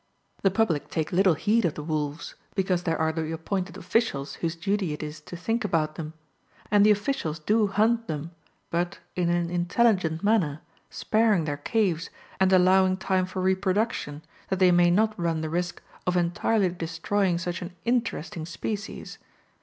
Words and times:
The 0.41 0.49
public 0.49 0.89
take 0.89 1.11
little 1.11 1.35
heed 1.35 1.63
of 1.63 1.75
the 1.75 1.83
wolves, 1.83 2.33
because 2.55 2.81
there 2.81 2.97
are 2.97 3.11
the 3.11 3.31
appointed 3.31 3.77
officials, 3.77 4.33
whose 4.41 4.55
duty 4.55 4.93
it 4.93 5.03
is 5.03 5.21
to 5.21 5.37
think 5.37 5.63
about 5.63 5.93
them. 5.93 6.13
And 6.71 6.83
the 6.83 6.89
officials 6.89 7.37
do 7.37 7.67
hunt 7.67 8.07
them, 8.07 8.31
but 8.71 8.97
in 9.15 9.29
an 9.29 9.51
intelligent 9.51 10.23
manner, 10.23 10.61
sparing 10.89 11.45
their 11.45 11.57
caves, 11.57 12.09
and 12.39 12.51
allowing 12.51 12.97
time 12.97 13.27
for 13.27 13.43
reproduction, 13.43 14.23
that 14.49 14.57
they 14.57 14.71
may 14.71 14.89
not 14.89 15.13
run 15.19 15.41
the 15.41 15.51
risk 15.51 15.83
of 16.07 16.17
entirely 16.17 16.69
destroying 16.69 17.37
such 17.37 17.61
an 17.61 17.75
interesting 17.85 18.47
species. 18.47 19.19